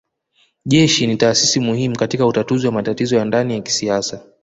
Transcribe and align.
Jeshi 0.65 1.07
ni 1.07 1.17
taasisi 1.17 1.59
muhimu 1.59 1.95
katika 1.95 2.25
utatuzi 2.27 2.67
wa 2.67 2.73
matatizo 2.73 3.15
ya 3.15 3.25
ndani 3.25 3.53
ya 3.53 3.61
kisiasa 3.61 4.25